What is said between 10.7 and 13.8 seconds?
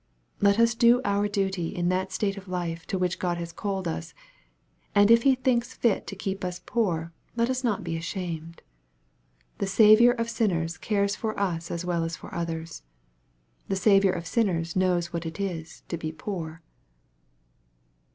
cares for us as well as for othsrs. The